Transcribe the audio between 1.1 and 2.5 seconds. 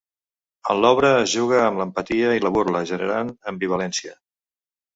es juga amb l'empatia i